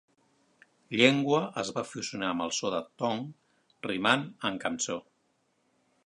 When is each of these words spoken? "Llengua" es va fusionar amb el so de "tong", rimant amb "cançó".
"Llengua" 0.99 1.41
es 1.63 1.67
va 1.75 1.83
fusionar 1.89 2.31
amb 2.35 2.43
el 2.45 2.53
so 2.59 2.71
de 2.75 2.79
"tong", 3.01 3.21
rimant 3.89 4.25
amb 4.51 4.59
"cançó". 4.65 4.97